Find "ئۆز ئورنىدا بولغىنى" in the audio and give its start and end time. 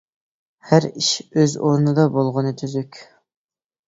1.41-2.55